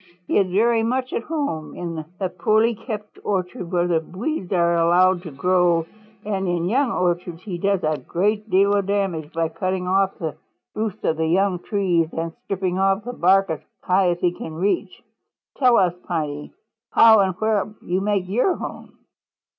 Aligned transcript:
He 0.25 0.39
is 0.39 0.51
very 0.51 0.81
much 0.81 1.13
at 1.13 1.21
home 1.21 1.75
in 1.75 2.03
a 2.19 2.27
poorly 2.27 2.73
kept 2.73 3.19
orchard 3.23 3.71
where 3.71 3.85
the 3.87 3.99
weeds 3.99 4.51
are 4.51 4.75
allowed 4.75 5.21
to 5.21 5.31
grow 5.31 5.85
and 6.25 6.47
in 6.47 6.67
young 6.67 6.89
orchards 6.91 7.43
he 7.43 7.59
does 7.59 7.83
a 7.83 7.99
great 7.99 8.49
deal 8.49 8.73
of 8.73 8.87
damage 8.87 9.31
by 9.31 9.49
cutting 9.49 9.87
off 9.87 10.17
the 10.17 10.35
roots 10.73 11.03
of 11.03 11.19
young 11.19 11.59
trees 11.59 12.09
and 12.13 12.33
stripping 12.45 12.79
off 12.79 13.03
the 13.03 13.13
bark 13.13 13.51
as 13.51 13.59
high 13.83 14.09
up 14.09 14.17
as 14.17 14.21
he 14.21 14.31
can 14.33 14.55
reach. 14.55 15.03
Tell 15.59 15.77
us, 15.77 15.93
Piney, 16.07 16.51
how 16.89 17.19
and 17.19 17.35
where 17.35 17.71
you 17.83 18.01
make 18.01 18.27
your 18.27 18.55
home." 18.55 18.97